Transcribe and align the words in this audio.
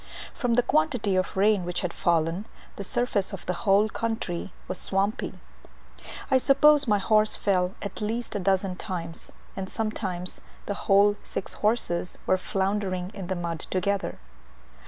From 0.33 0.55
the 0.55 0.63
quantity 0.63 1.15
of 1.15 1.37
rain 1.37 1.63
which 1.63 1.81
had 1.81 1.93
fallen, 1.93 2.47
the 2.75 2.83
surface 2.83 3.33
of 3.33 3.45
the 3.45 3.53
whole 3.69 3.87
country 3.87 4.51
was 4.67 4.79
swampy. 4.79 5.35
I 6.31 6.39
suppose 6.39 6.87
my 6.87 6.97
horse 6.97 7.35
fell 7.35 7.75
at 7.83 8.01
least 8.01 8.35
a 8.35 8.39
dozen 8.39 8.77
times, 8.77 9.31
and 9.55 9.69
sometimes 9.69 10.41
the 10.65 10.73
whole 10.89 11.17
six 11.23 11.53
horses 11.53 12.17
were 12.25 12.37
floundering 12.39 13.11
in 13.13 13.27
the 13.27 13.35
mud 13.35 13.59
together. 13.69 14.17